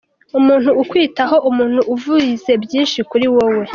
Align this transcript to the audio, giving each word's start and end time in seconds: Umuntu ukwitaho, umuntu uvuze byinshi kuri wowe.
Umuntu 0.39 0.69
ukwitaho, 0.81 1.35
umuntu 1.49 1.79
uvuze 1.93 2.51
byinshi 2.63 2.99
kuri 3.09 3.25
wowe. 3.35 3.65